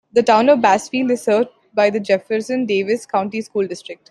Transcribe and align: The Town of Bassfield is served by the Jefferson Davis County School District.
The 0.13 0.23
Town 0.23 0.49
of 0.49 0.57
Bassfield 0.61 1.11
is 1.11 1.21
served 1.21 1.49
by 1.75 1.91
the 1.91 1.99
Jefferson 1.99 2.65
Davis 2.65 3.05
County 3.05 3.41
School 3.41 3.67
District. 3.67 3.99